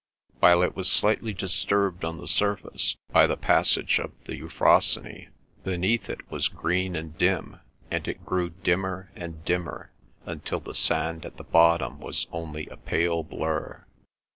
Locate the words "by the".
3.11-3.37